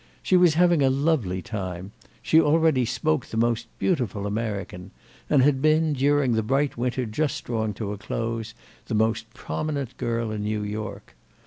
[0.23, 6.31] She was having a lovely time—she already spoke the most beautiful American—and had been, during
[6.31, 8.55] the bright winter just drawing to a close,
[8.87, 11.15] the most prominent girl in New York.